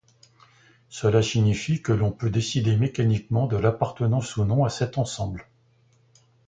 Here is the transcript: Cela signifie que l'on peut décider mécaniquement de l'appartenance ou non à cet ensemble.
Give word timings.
Cela 0.89 1.21
signifie 1.21 1.83
que 1.83 1.91
l'on 1.93 2.11
peut 2.11 2.31
décider 2.31 2.75
mécaniquement 2.75 3.45
de 3.45 3.55
l'appartenance 3.57 4.35
ou 4.35 4.45
non 4.45 4.65
à 4.65 4.69
cet 4.71 4.97
ensemble. 4.97 5.47